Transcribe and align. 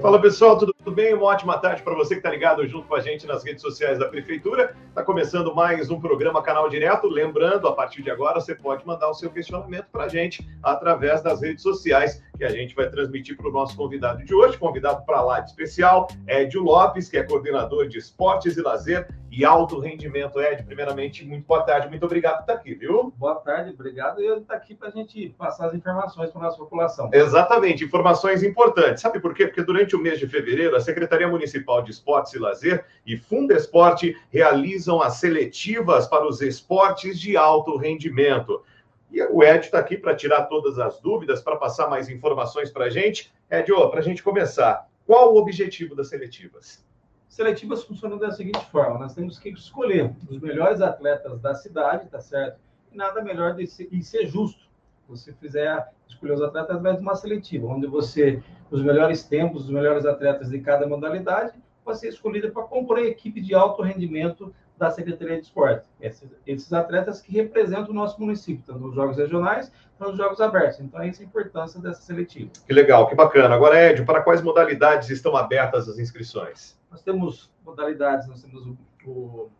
Fala 0.00 0.20
pessoal, 0.20 0.58
tudo 0.58 0.74
bem? 0.92 1.14
Uma 1.14 1.24
ótima 1.24 1.56
tarde 1.56 1.82
para 1.82 1.94
você 1.94 2.14
que 2.14 2.18
está 2.18 2.28
ligado 2.30 2.66
junto 2.68 2.86
com 2.86 2.94
a 2.94 3.00
gente 3.00 3.26
nas 3.26 3.42
redes 3.42 3.62
sociais 3.62 3.98
da 3.98 4.06
Prefeitura. 4.06 4.76
Está 4.90 5.02
começando 5.02 5.54
mais 5.54 5.90
um 5.90 5.98
programa 5.98 6.42
Canal 6.42 6.68
Direto. 6.68 7.08
Lembrando, 7.08 7.66
a 7.66 7.72
partir 7.72 8.02
de 8.02 8.10
agora 8.10 8.38
você 8.38 8.54
pode 8.54 8.86
mandar 8.86 9.08
o 9.08 9.14
seu 9.14 9.30
questionamento 9.30 9.86
para 9.90 10.04
a 10.04 10.08
gente 10.08 10.46
através 10.62 11.22
das 11.22 11.40
redes 11.40 11.62
sociais, 11.62 12.22
que 12.36 12.44
a 12.44 12.50
gente 12.50 12.74
vai 12.74 12.90
transmitir 12.90 13.38
para 13.38 13.48
o 13.48 13.52
nosso 13.52 13.74
convidado 13.74 14.22
de 14.22 14.34
hoje. 14.34 14.58
Convidado 14.58 15.02
para 15.06 15.22
lá 15.22 15.40
de 15.40 15.48
especial, 15.48 16.08
Edio 16.28 16.62
Lopes, 16.62 17.08
que 17.08 17.16
é 17.16 17.22
coordenador 17.22 17.88
de 17.88 17.96
esportes 17.96 18.58
e 18.58 18.60
lazer 18.60 19.08
e 19.30 19.44
alto 19.44 19.78
rendimento. 19.78 20.40
Ed, 20.40 20.62
primeiramente, 20.64 21.24
muito 21.24 21.46
boa 21.46 21.62
tarde, 21.62 21.88
muito 21.88 22.04
obrigado 22.04 22.36
por 22.36 22.40
estar 22.42 22.54
aqui, 22.54 22.74
viu? 22.74 23.14
Boa 23.16 23.36
tarde, 23.36 23.70
obrigado. 23.70 24.20
E 24.20 24.26
ele 24.26 24.40
está 24.40 24.54
aqui 24.54 24.74
para 24.74 24.88
a 24.88 24.90
gente 24.90 25.30
passar 25.38 25.68
as 25.68 25.74
informações 25.74 26.30
para 26.30 26.40
a 26.40 26.44
nossa 26.44 26.58
população. 26.58 27.08
Exatamente, 27.12 27.84
informações 27.84 28.42
importantes. 28.42 29.00
Sabe 29.00 29.20
por 29.20 29.32
quê? 29.32 29.46
Porque 29.46 29.62
durante 29.62 29.86
durante 29.86 29.94
o 29.94 29.98
mês 29.98 30.18
de 30.18 30.26
fevereiro, 30.26 30.74
a 30.74 30.80
Secretaria 30.80 31.28
Municipal 31.28 31.82
de 31.82 31.90
Esportes 31.90 32.32
e 32.32 32.38
Lazer 32.38 32.84
e 33.06 33.16
Fundesporte 33.16 34.16
realizam 34.30 35.02
as 35.02 35.14
seletivas 35.14 36.08
para 36.08 36.26
os 36.26 36.40
esportes 36.40 37.20
de 37.20 37.36
alto 37.36 37.76
rendimento. 37.76 38.62
E 39.10 39.22
o 39.22 39.42
Ed 39.44 39.66
está 39.66 39.78
aqui 39.78 39.96
para 39.96 40.16
tirar 40.16 40.46
todas 40.46 40.78
as 40.78 40.98
dúvidas, 40.98 41.40
para 41.40 41.56
passar 41.56 41.88
mais 41.88 42.08
informações 42.08 42.70
para 42.70 42.86
a 42.86 42.90
gente. 42.90 43.32
Ed, 43.50 43.70
para 43.90 44.00
a 44.00 44.02
gente 44.02 44.22
começar, 44.22 44.88
qual 45.06 45.34
o 45.34 45.38
objetivo 45.38 45.94
das 45.94 46.08
seletivas? 46.08 46.84
Seletivas 47.28 47.84
funcionam 47.84 48.18
da 48.18 48.30
seguinte 48.30 48.64
forma: 48.66 48.98
nós 48.98 49.14
temos 49.14 49.38
que 49.38 49.50
escolher 49.50 50.14
os 50.28 50.38
melhores 50.40 50.80
atletas 50.80 51.40
da 51.40 51.54
cidade, 51.54 52.08
tá 52.08 52.20
certo? 52.20 52.58
E 52.92 52.96
nada 52.96 53.22
melhor 53.22 53.54
de 53.54 53.66
ser, 53.66 53.88
e 53.90 54.02
ser 54.02 54.26
justo. 54.26 54.66
Você 55.08 55.32
fizer 55.32 55.92
escolher 56.08 56.32
os 56.32 56.42
atletas 56.42 56.70
através 56.70 56.96
de 56.96 57.02
uma 57.02 57.14
seletiva, 57.14 57.66
onde 57.68 57.86
você 57.86 58.42
os 58.70 58.82
melhores 58.82 59.22
tempos, 59.24 59.64
os 59.64 59.70
melhores 59.70 60.04
atletas 60.04 60.50
de 60.50 60.60
cada 60.60 60.86
modalidade, 60.86 61.56
vai 61.84 61.94
ser 61.94 62.08
escolhida 62.08 62.50
para 62.50 62.64
compor 62.64 62.98
a 62.98 63.02
equipe 63.02 63.40
de 63.40 63.54
alto 63.54 63.82
rendimento 63.82 64.52
da 64.78 64.90
Secretaria 64.90 65.36
de 65.36 65.46
Esporte. 65.46 65.86
Esses, 66.00 66.30
esses, 66.46 66.72
atletas 66.72 67.20
que 67.20 67.32
representam 67.32 67.90
o 67.90 67.94
nosso 67.94 68.20
município, 68.20 68.62
tanto 68.66 68.80
nos 68.80 68.94
Jogos 68.94 69.16
Regionais 69.16 69.72
quanto 69.96 70.10
nos 70.10 70.18
Jogos 70.18 70.40
Abertos. 70.40 70.80
Então, 70.80 71.00
essa 71.02 71.22
é 71.22 71.24
a 71.24 71.28
importância 71.28 71.80
dessa 71.80 72.02
seletiva. 72.02 72.50
Que 72.66 72.72
legal, 72.72 73.08
que 73.08 73.14
bacana. 73.14 73.54
Agora, 73.54 73.90
Ed, 73.90 74.04
para 74.04 74.22
quais 74.22 74.42
modalidades 74.42 75.08
estão 75.10 75.36
abertas 75.36 75.88
as 75.88 75.98
inscrições? 75.98 76.78
Nós 76.90 77.02
temos 77.02 77.50
modalidades, 77.64 78.28
nós 78.28 78.42
temos 78.42 78.66
o, 78.66 78.76
o 79.06 79.50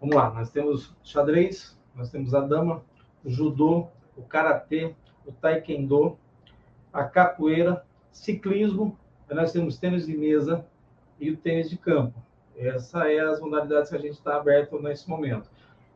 vamos 0.00 0.16
lá, 0.16 0.30
nós 0.30 0.50
temos 0.50 0.94
xadrez, 1.02 1.78
nós 1.94 2.10
temos 2.10 2.34
a 2.34 2.40
dama, 2.40 2.82
o 3.24 3.30
judô, 3.30 3.88
o 4.16 4.22
karatê, 4.22 4.94
o 5.26 5.32
taekwondo, 5.32 6.16
a 6.92 7.04
capoeira, 7.04 7.84
ciclismo, 8.10 8.98
nós 9.28 9.52
temos 9.52 9.78
tênis 9.78 10.06
de 10.06 10.16
mesa 10.16 10.64
e 11.20 11.30
o 11.30 11.36
tênis 11.36 11.70
de 11.70 11.76
campo. 11.76 12.20
Essas 12.60 13.06
é 13.06 13.20
as 13.20 13.40
modalidades 13.40 13.90
que 13.90 13.96
a 13.96 14.00
gente 14.00 14.12
está 14.12 14.36
aberto 14.36 14.80
nesse 14.80 15.08
momento. 15.08 15.50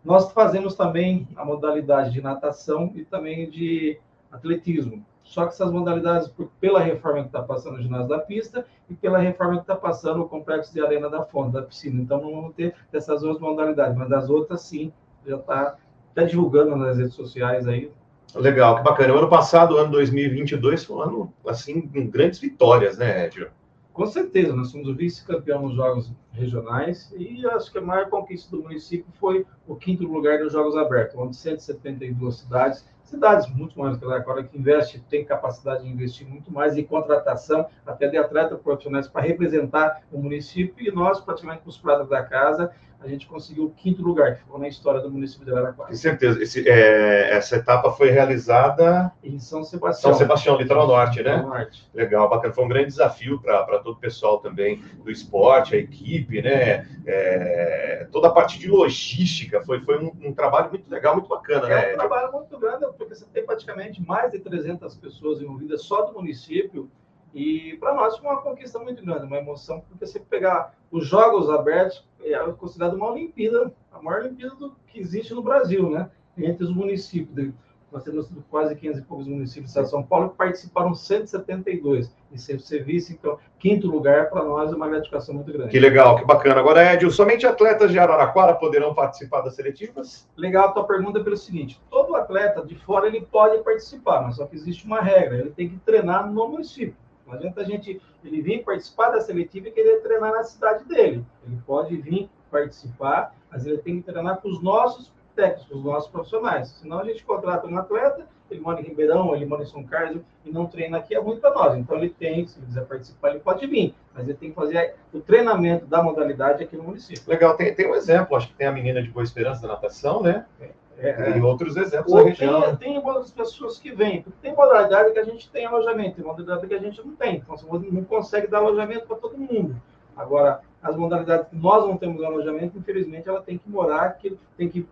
Nós 0.05 0.33
fazemos 0.33 0.75
também 0.75 1.29
a 1.37 1.45
modalidade 1.45 2.11
de 2.11 2.21
natação 2.21 2.93
e 2.95 3.05
também 3.05 3.49
de 3.49 3.99
atletismo. 4.31 5.05
Só 5.23 5.47
que 5.47 5.53
essas 5.53 5.71
modalidades, 5.71 6.31
pela 6.61 6.81
reforma 6.81 7.21
que 7.21 7.29
está 7.29 7.43
passando 7.43 7.77
o 7.79 7.83
ginásio 7.83 8.09
da 8.09 8.19
pista 8.19 8.67
e 8.91 8.95
pela 8.95 9.19
reforma 9.19 9.57
que 9.57 9.63
está 9.63 9.75
passando 9.75 10.23
o 10.23 10.29
complexo 10.29 10.73
de 10.73 10.85
arena 10.85 11.09
da 11.09 11.25
fonte, 11.25 11.53
da 11.53 11.63
piscina. 11.63 12.01
Então, 12.01 12.21
não 12.21 12.35
vamos 12.35 12.55
ter 12.55 12.75
essas 12.93 13.23
duas 13.23 13.39
modalidades, 13.39 13.97
mas 13.97 14.09
das 14.09 14.29
outras, 14.29 14.61
sim, 14.61 14.93
já 15.27 15.37
está 15.37 15.77
tá 16.15 16.25
divulgando 16.25 16.77
nas 16.77 16.99
redes 16.99 17.15
sociais 17.15 17.67
aí, 17.67 17.91
Legal, 18.35 18.77
que 18.77 18.83
bacana. 18.83 19.15
O 19.15 19.19
ano 19.19 19.29
passado, 19.29 19.75
o 19.75 19.79
ano 19.79 19.93
2022, 19.93 20.85
foi 20.85 20.97
um 20.97 21.01
ano, 21.01 21.33
assim, 21.47 21.83
com 21.83 22.09
grandes 22.09 22.41
vitórias, 22.41 22.99
né, 22.99 23.27
Edio? 23.27 23.49
Com 23.95 24.07
certeza, 24.07 24.57
nós 24.57 24.73
somos 24.73 24.93
vice-campeão 24.97 25.63
nos 25.63 25.77
Jogos 25.77 26.13
Regionais 26.33 27.15
e 27.17 27.47
acho 27.47 27.71
que 27.71 27.79
a 27.79 27.81
maior 27.81 28.11
conquista 28.11 28.51
do 28.51 28.61
município 28.61 29.07
foi 29.21 29.47
o 29.69 29.77
quinto 29.77 30.03
lugar 30.03 30.41
nos 30.41 30.53
Jogos 30.53 30.77
Abertos, 30.77 31.17
onde 31.17 31.37
172 31.37 32.39
cidades, 32.39 32.85
cidades 33.05 33.47
muito 33.49 33.75
que 33.75 34.05
agora 34.13 34.43
que 34.43 34.59
investe, 34.59 34.99
tem 35.09 35.25
capacidade 35.25 35.85
de 35.85 35.91
investir 35.91 36.27
muito 36.27 36.53
mais 36.53 36.77
em 36.77 36.85
contratação, 36.85 37.67
até 37.87 38.09
de 38.09 38.17
atletas 38.17 38.59
profissionais 38.61 39.07
para 39.07 39.23
representar 39.23 40.03
o 40.11 40.19
município 40.19 40.87
e 40.87 40.91
nós, 40.91 41.21
praticamente, 41.21 41.63
com 41.63 41.71
os 41.71 41.79
pratos 41.79 42.09
da 42.09 42.23
casa, 42.23 42.73
a 43.05 43.09
gente 43.09 43.27
conseguiu 43.27 43.67
o 43.67 43.71
quinto 43.71 44.03
lugar, 44.03 44.35
que 44.35 44.41
ficou 44.41 44.59
na 44.59 44.67
história 44.67 45.01
do 45.01 45.11
município 45.11 45.45
de 45.45 45.53
Araraquara. 45.53 45.91
Com 45.91 45.95
certeza. 45.95 46.43
Esse, 46.43 46.67
é, 46.67 47.37
essa 47.37 47.57
etapa 47.57 47.93
foi 47.93 48.09
realizada 48.09 49.13
em 49.23 49.39
São 49.39 49.63
Sebastião. 49.63 50.13
São 50.13 50.19
Sebastião, 50.19 50.57
litoral 50.57 50.87
norte, 50.87 51.23
né? 51.23 51.37
Norte. 51.37 51.87
Legal, 51.93 52.29
bacana. 52.31 52.55
Foi 52.55 52.65
um 52.65 52.69
grande 52.69 52.87
desafio 52.87 53.39
para 53.41 53.79
todo 53.81 53.93
o 53.93 54.01
pessoal 54.01 54.39
também 54.39 54.83
do 55.05 55.11
esporte, 55.11 55.75
a 55.75 55.79
equipe, 55.79 56.41
né? 56.41 56.89
É, 57.07 58.09
toda 58.11 58.29
a 58.29 58.31
parte 58.31 58.59
de 58.59 58.69
logística. 58.69 59.61
Foi, 59.63 59.81
foi 59.81 59.99
um, 60.03 60.11
um, 60.25 60.33
trabalho 60.33 60.71
muito 60.71 60.91
legal, 60.91 61.15
muito 61.15 61.29
bacana, 61.29 61.67
é 61.67 61.69
né? 61.69 61.91
É 61.91 61.95
um 61.95 61.99
trabalho 61.99 62.33
muito 62.33 62.59
grande, 62.59 62.87
porque 62.97 63.15
você 63.15 63.27
tem 63.27 63.45
praticamente 63.45 64.03
mais 64.03 64.33
de 64.33 64.39
300 64.39 64.95
pessoas 64.97 65.41
envolvidas 65.41 65.83
só 65.83 66.03
do 66.03 66.15
município 66.15 66.91
e 67.35 67.77
para 67.81 67.93
nós 67.93 68.17
foi 68.17 68.31
uma 68.31 68.41
conquista 68.41 68.79
muito 68.79 69.05
grande, 69.05 69.27
uma 69.27 69.39
emoção, 69.39 69.81
porque 69.81 70.07
você 70.07 70.21
pegar 70.21 70.73
os 70.89 71.05
Jogos 71.05 71.51
Abertos, 71.51 72.07
é 72.21 72.39
considerado 72.53 72.95
uma 72.95 73.11
Olimpíada, 73.11 73.75
a 73.91 74.01
maior 74.01 74.21
Olimpíada 74.21 74.55
do, 74.55 74.77
que 74.87 75.01
existe 75.01 75.35
no 75.35 75.43
Brasil, 75.43 75.91
né? 75.91 76.09
Entre 76.39 76.63
os 76.63 76.73
municípios. 76.73 77.53
Nós 77.95 78.03
temos 78.03 78.29
quase 78.51 78.75
500 78.75 78.99
e 78.99 79.05
poucos 79.05 79.29
municípios 79.29 79.73
de 79.73 79.89
São 79.89 80.03
Paulo 80.03 80.31
que 80.31 80.37
participaram 80.37 80.97
172. 80.97 82.13
E 82.33 82.37
se 82.37 82.59
você 82.59 82.81
visse, 82.81 83.13
então, 83.13 83.39
quinto 83.57 83.87
lugar, 83.87 84.31
para 84.31 84.43
nós 84.43 84.73
é 84.73 84.75
uma 84.75 84.89
gratificação 84.89 85.33
muito 85.33 85.53
grande. 85.53 85.71
Que 85.71 85.79
legal, 85.79 86.17
que 86.17 86.25
bacana. 86.25 86.59
Agora, 86.59 86.93
Edil, 86.93 87.09
somente 87.13 87.47
atletas 87.47 87.93
de 87.93 87.99
Araraquara 88.01 88.53
poderão 88.53 88.93
participar 88.93 89.43
das 89.43 89.55
seletivas? 89.55 90.29
Legal 90.37 90.71
a 90.71 90.73
tua 90.73 90.85
pergunta 90.85 91.23
pelo 91.23 91.37
seguinte: 91.37 91.81
todo 91.89 92.17
atleta 92.17 92.67
de 92.67 92.75
fora 92.75 93.07
ele 93.07 93.21
pode 93.21 93.63
participar, 93.63 94.23
mas 94.23 94.35
só 94.35 94.47
que 94.47 94.57
existe 94.57 94.85
uma 94.85 95.01
regra, 95.01 95.39
ele 95.39 95.51
tem 95.51 95.69
que 95.69 95.77
treinar 95.77 96.29
no 96.29 96.49
município. 96.49 96.97
Não 97.25 97.35
adianta 97.35 97.61
a 97.61 97.65
gente 97.65 98.03
ele 98.25 98.43
vir 98.43 98.65
participar 98.65 99.11
da 99.11 99.21
seletiva 99.21 99.69
e 99.69 99.71
querer 99.71 100.03
treinar 100.03 100.33
na 100.33 100.43
cidade 100.43 100.85
dele. 100.85 101.25
Ele 101.47 101.59
pode 101.65 101.97
vir 101.97 102.29
participar, 102.51 103.33
mas 103.53 103.65
ele 103.65 103.79
tem 103.79 104.03
que 104.03 104.13
treinar 104.13 104.41
com 104.41 104.49
os 104.49 104.61
nossos 104.61 105.15
técnicos, 105.35 105.77
os 105.77 105.85
nossos 105.85 106.11
profissionais. 106.11 106.69
Senão 106.81 107.01
a 107.01 107.05
gente 107.05 107.25
contrata 107.25 107.67
um 107.67 107.77
atleta, 107.77 108.27
ele 108.51 108.61
mora 108.61 108.81
em 108.81 108.85
Ribeirão, 108.85 109.35
ele 109.35 109.47
mora 109.47 109.63
em 109.63 109.67
São 109.67 109.83
Carlos 109.85 110.23
e 110.45 110.51
não 110.51 110.67
treina 110.67 110.99
aqui, 110.99 111.15
é 111.15 111.19
ruim 111.19 111.39
para 111.39 111.55
nós. 111.55 111.77
Então 111.77 111.97
ele 111.97 112.11
tem, 112.11 112.47
se 112.47 112.59
ele 112.59 112.67
quiser 112.67 112.87
participar, 112.87 113.31
ele 113.31 113.41
pode 113.41 113.67
vir, 113.67 113.95
mas 114.15 114.25
ele 114.29 114.37
tem 114.37 114.51
que 114.51 114.55
fazer 114.55 114.95
o 115.13 115.21
treinamento 115.21 115.87
da 115.87 116.03
modalidade 116.03 116.63
aqui 116.63 116.77
no 116.77 116.85
município. 116.85 117.23
Legal, 117.27 117.57
tem, 117.57 117.75
tem 117.75 117.91
um 117.91 117.95
exemplo, 117.95 118.37
acho 118.37 118.49
que 118.49 118.55
tem 118.55 118.67
a 118.67 118.73
menina 118.73 119.03
de 119.03 119.11
Boa 119.11 119.25
Esperança 119.25 119.63
da 119.63 119.69
natação, 119.69 120.23
né? 120.23 120.47
É. 120.61 120.71
É, 120.97 121.37
e 121.37 121.41
outros 121.41 121.77
exemplos 121.77 122.15
da 122.15 122.23
região. 122.23 122.77
Tem, 122.77 122.95
tem 122.95 122.99
outras 122.99 123.31
pessoas 123.33 123.79
que 123.79 123.91
vêm, 123.91 124.23
porque 124.23 124.39
tem 124.41 124.55
modalidade 124.55 125.13
que 125.13 125.19
a 125.19 125.25
gente 125.25 125.51
tem 125.51 125.67
alojamento, 125.67 126.17
tem 126.17 126.25
modalidade 126.25 126.67
que 126.67 126.75
a 126.75 126.79
gente 126.79 127.05
não 127.05 127.17
tem. 127.17 127.37
Então, 127.37 127.57
você 127.57 127.91
não 127.91 128.05
consegue 128.05 128.47
dar 128.47 128.59
alojamento 128.59 129.07
para 129.07 129.17
todo 129.17 129.37
mundo. 129.37 129.75
Agora, 130.17 130.61
as 130.81 130.97
modalidades 130.97 131.49
que 131.49 131.57
nós 131.57 131.85
não 131.85 131.97
temos 131.97 132.23
alojamento, 132.23 132.79
infelizmente, 132.79 133.29
ela 133.29 133.43
tem 133.43 133.59
que 133.59 133.69
morar, 133.69 134.17
que 134.19 134.39
tem 134.57 134.69
que 134.69 134.87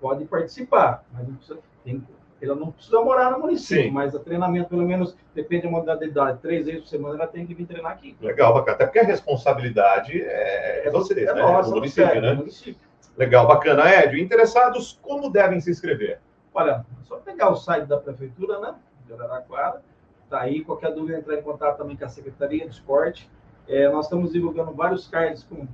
pode 0.00 0.24
participar, 0.24 1.04
mas 1.12 1.28
não 1.28 1.34
precisa, 1.34 1.58
tem, 1.84 2.02
ela 2.42 2.54
não 2.54 2.72
precisa 2.72 3.00
morar 3.02 3.30
no 3.32 3.40
município, 3.40 3.84
Sim. 3.84 3.90
mas 3.90 4.14
o 4.14 4.18
treinamento, 4.18 4.70
pelo 4.70 4.82
menos, 4.82 5.14
depende 5.34 5.64
da 5.64 5.70
modalidade, 5.70 6.38
três 6.40 6.66
vezes 6.66 6.82
por 6.82 6.88
semana, 6.88 7.14
ela 7.16 7.26
tem 7.26 7.46
que 7.46 7.54
vir 7.54 7.66
treinar 7.66 7.92
aqui. 7.92 8.16
Legal, 8.20 8.54
bacana. 8.54 8.76
Até 8.76 8.86
porque 8.86 8.98
a 8.98 9.04
responsabilidade 9.04 10.20
é, 10.22 10.86
é 10.86 10.90
vocês, 10.90 11.18
é 11.18 11.34
né? 11.34 11.42
Nossa, 11.42 11.70
município, 11.70 12.20
né? 12.20 12.34
município. 12.34 12.88
Legal, 13.16 13.46
bacana. 13.46 13.88
Édio, 13.88 14.18
interessados, 14.18 14.98
como 15.02 15.30
devem 15.30 15.60
se 15.60 15.70
inscrever? 15.70 16.20
Olha, 16.54 16.84
é 17.00 17.04
só 17.04 17.16
pegar 17.16 17.50
o 17.50 17.56
site 17.56 17.86
da 17.86 17.98
Prefeitura, 17.98 18.58
né, 18.58 18.74
de 19.06 19.12
Araraquara, 19.12 19.82
tá 20.28 20.40
aí, 20.40 20.64
qualquer 20.64 20.94
dúvida, 20.94 21.18
entrar 21.18 21.36
em 21.36 21.42
contato 21.42 21.76
também 21.76 21.96
com 21.96 22.04
a 22.04 22.08
Secretaria 22.08 22.66
de 22.66 22.74
Esporte. 22.74 23.30
É, 23.68 23.88
nós 23.88 24.06
estamos 24.06 24.32
divulgando 24.32 24.72
vários 24.72 25.06
cards 25.06 25.42
com 25.44 25.66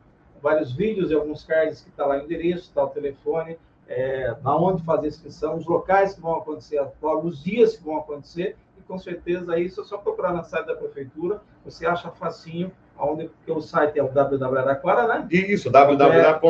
vários 0.42 0.72
vídeos 0.72 1.10
e 1.10 1.14
alguns 1.14 1.44
cards 1.44 1.82
que 1.82 1.88
está 1.88 2.04
lá 2.04 2.16
o 2.16 2.20
endereço, 2.20 2.64
está 2.64 2.82
o 2.82 2.88
telefone, 2.88 3.58
é, 3.88 4.34
onde 4.44 4.82
fazer 4.82 5.08
inscrição, 5.08 5.56
os 5.56 5.66
locais 5.66 6.14
que 6.14 6.20
vão 6.20 6.36
acontecer 6.36 6.78
a 6.78 6.86
prova, 6.86 7.26
os 7.26 7.42
dias 7.42 7.76
que 7.76 7.84
vão 7.84 7.98
acontecer, 7.98 8.56
e 8.78 8.82
com 8.82 8.98
certeza 8.98 9.58
isso 9.58 9.80
é 9.80 9.84
só 9.84 9.98
procurar 9.98 10.32
na 10.32 10.42
site 10.42 10.66
da 10.66 10.74
Prefeitura, 10.74 11.40
você 11.64 11.86
acha 11.86 12.10
facinho 12.10 12.72
onde 12.98 13.28
porque 13.28 13.52
o 13.52 13.60
site 13.60 13.98
é 13.98 14.02
o 14.02 14.08
www.araquara, 14.08 15.06
né? 15.06 15.28
Isso, 15.30 15.70
www.sp.gov.br. 15.70 16.46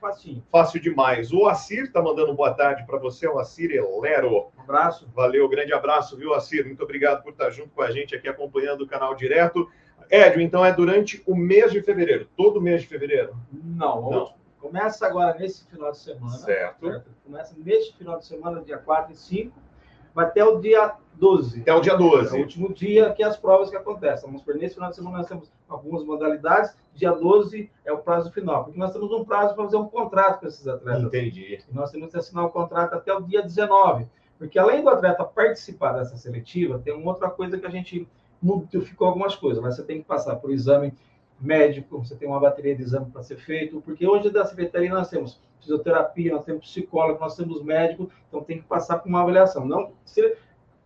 Facinho. 0.00 0.42
Fácil 0.50 0.80
demais. 0.80 1.32
O 1.32 1.46
Assir 1.46 1.84
está 1.84 2.02
mandando 2.02 2.34
boa 2.34 2.52
tarde 2.52 2.84
para 2.86 2.98
você, 2.98 3.26
o 3.26 3.38
Assir 3.38 3.70
Elero. 3.70 4.48
Um 4.56 4.60
abraço. 4.62 5.08
Valeu, 5.14 5.48
grande 5.48 5.72
abraço, 5.72 6.16
viu, 6.16 6.34
Assir? 6.34 6.66
Muito 6.66 6.82
obrigado 6.82 7.22
por 7.22 7.32
estar 7.32 7.50
junto 7.50 7.70
com 7.70 7.82
a 7.82 7.90
gente 7.90 8.14
aqui 8.14 8.28
acompanhando 8.28 8.82
o 8.82 8.86
canal 8.86 9.14
direto. 9.14 9.68
Édio, 10.10 10.40
então 10.40 10.64
é 10.64 10.72
durante 10.72 11.22
o 11.24 11.36
mês 11.36 11.70
de 11.70 11.80
fevereiro, 11.82 12.28
todo 12.36 12.60
mês 12.60 12.82
de 12.82 12.88
fevereiro? 12.88 13.36
Não, 13.52 14.10
Não. 14.10 14.39
Começa 14.60 15.06
agora 15.06 15.38
nesse 15.38 15.66
final 15.66 15.90
de 15.90 15.98
semana. 15.98 16.36
Certo. 16.36 16.86
certo. 16.86 17.10
Começa 17.24 17.54
neste 17.56 17.96
final 17.96 18.18
de 18.18 18.26
semana, 18.26 18.62
dia 18.62 18.78
4 18.78 19.12
e 19.12 19.16
5 19.16 19.70
vai 20.14 20.26
até 20.26 20.44
o 20.44 20.60
dia 20.60 20.94
12. 21.14 21.62
Até 21.62 21.74
o 21.74 21.80
dia 21.80 21.96
12. 21.96 22.34
É 22.34 22.38
o 22.38 22.42
último 22.42 22.72
dia 22.72 23.12
que 23.12 23.22
as 23.22 23.36
provas 23.36 23.70
que 23.70 23.76
acontecem. 23.76 24.26
Vamos 24.26 24.42
por 24.42 24.54
nesse 24.54 24.74
final 24.74 24.90
de 24.90 24.96
semana 24.96 25.18
nós 25.18 25.26
temos 25.26 25.50
algumas 25.68 26.04
modalidades. 26.04 26.76
Dia 26.94 27.12
12 27.12 27.70
é 27.84 27.92
o 27.92 27.98
prazo 27.98 28.30
final, 28.32 28.64
porque 28.64 28.78
nós 28.78 28.92
temos 28.92 29.10
um 29.12 29.24
prazo 29.24 29.54
para 29.54 29.64
fazer 29.64 29.76
um 29.76 29.88
contrato 29.88 30.40
com 30.40 30.46
esses 30.46 30.66
atletas. 30.66 31.04
Entendi. 31.04 31.62
E 31.68 31.74
nós 31.74 31.90
temos 31.90 32.10
que 32.10 32.18
assinar 32.18 32.44
o 32.44 32.50
contrato 32.50 32.94
até 32.94 33.12
o 33.12 33.20
dia 33.20 33.42
19. 33.42 34.06
Porque 34.38 34.58
além 34.58 34.82
do 34.82 34.88
atleta 34.88 35.22
participar 35.24 35.92
dessa 35.92 36.16
seletiva, 36.16 36.78
tem 36.78 36.94
uma 36.94 37.12
outra 37.12 37.28
coisa 37.30 37.58
que 37.58 37.66
a 37.66 37.70
gente 37.70 38.08
modificou 38.42 39.08
algumas 39.08 39.36
coisas. 39.36 39.62
Mas 39.62 39.76
você 39.76 39.82
tem 39.82 39.98
que 39.98 40.04
passar 40.04 40.36
por 40.36 40.50
exame 40.50 40.94
médico, 41.40 41.98
você 41.98 42.14
tem 42.14 42.28
uma 42.28 42.40
bateria 42.40 42.76
de 42.76 42.82
exame 42.82 43.10
para 43.10 43.22
ser 43.22 43.36
feito, 43.36 43.80
porque 43.80 44.06
hoje 44.06 44.30
da 44.30 44.44
secretaria 44.44 44.90
nós 44.90 45.08
temos 45.08 45.40
fisioterapia, 45.60 46.32
nós 46.32 46.44
temos 46.44 46.66
psicólogo, 46.66 47.20
nós 47.20 47.36
temos 47.36 47.62
médico, 47.62 48.10
então 48.28 48.42
tem 48.42 48.58
que 48.58 48.64
passar 48.64 48.98
por 48.98 49.08
uma 49.08 49.22
avaliação. 49.22 49.64
Não, 49.66 49.92
se 50.04 50.36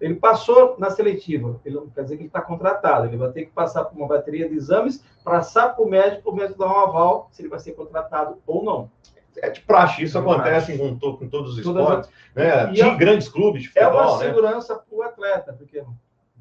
ele 0.00 0.14
passou 0.16 0.76
na 0.78 0.90
seletiva, 0.90 1.60
ele 1.64 1.76
não 1.76 1.88
quer 1.88 2.02
dizer 2.02 2.16
que 2.16 2.22
ele 2.22 2.28
está 2.28 2.40
contratado, 2.40 3.06
ele 3.06 3.16
vai 3.16 3.30
ter 3.30 3.46
que 3.46 3.52
passar 3.52 3.84
por 3.84 3.96
uma 3.96 4.08
bateria 4.08 4.48
de 4.48 4.54
exames, 4.54 5.04
passar 5.22 5.70
para 5.70 5.84
o 5.84 5.88
médico, 5.88 6.30
o 6.30 6.34
médico 6.34 6.58
dar 6.58 6.66
um 6.66 6.78
aval 6.78 7.28
se 7.32 7.42
ele 7.42 7.48
vai 7.48 7.58
ser 7.58 7.72
contratado 7.72 8.38
ou 8.46 8.62
não. 8.64 8.90
É 9.38 9.50
de 9.50 9.60
praxe, 9.62 10.04
isso 10.04 10.16
é 10.16 10.20
acontece 10.20 10.78
com, 10.78 10.96
com, 10.98 11.28
todos 11.28 11.52
os 11.52 11.58
esportes, 11.58 12.08
né? 12.34 12.72
Tinha 12.72 12.92
é 12.92 12.96
grandes 12.96 13.28
clubes 13.28 13.62
de 13.62 13.68
futebol, 13.68 13.90
É 13.90 14.06
uma 14.06 14.18
né? 14.18 14.26
segurança 14.26 14.76
para 14.76 14.96
o 14.96 15.02
atleta, 15.02 15.52
porque 15.52 15.82